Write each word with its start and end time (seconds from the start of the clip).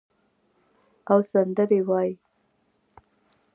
او 1.11 1.19
سندرې 1.31 1.79
وایې 1.89 2.13